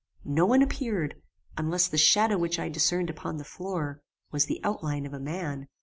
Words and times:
No 0.25 0.47
one 0.47 0.63
appeared, 0.63 1.21
unless 1.59 1.87
the 1.87 1.95
shadow 1.95 2.35
which 2.35 2.57
I 2.57 2.69
discerned 2.69 3.11
upon 3.11 3.37
the 3.37 3.43
floor, 3.43 4.01
was 4.31 4.45
the 4.47 4.59
outline 4.63 5.05
of 5.05 5.13
a 5.13 5.19
man. 5.19 5.67